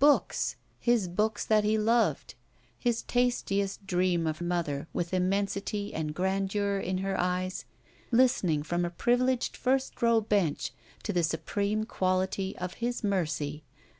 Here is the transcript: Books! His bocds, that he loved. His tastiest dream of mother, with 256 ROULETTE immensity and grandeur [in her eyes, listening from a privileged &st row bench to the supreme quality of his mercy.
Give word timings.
Books! 0.00 0.56
His 0.80 1.08
bocds, 1.08 1.46
that 1.46 1.62
he 1.62 1.78
loved. 1.78 2.34
His 2.76 3.02
tastiest 3.02 3.86
dream 3.86 4.26
of 4.26 4.40
mother, 4.40 4.88
with 4.92 5.10
256 5.10 5.22
ROULETTE 5.72 5.84
immensity 5.84 5.94
and 5.94 6.12
grandeur 6.12 6.78
[in 6.80 6.98
her 6.98 7.16
eyes, 7.20 7.66
listening 8.10 8.64
from 8.64 8.84
a 8.84 8.90
privileged 8.90 9.56
&st 9.62 10.02
row 10.02 10.20
bench 10.20 10.72
to 11.04 11.12
the 11.12 11.22
supreme 11.22 11.84
quality 11.84 12.58
of 12.58 12.74
his 12.82 13.04
mercy. 13.04 13.62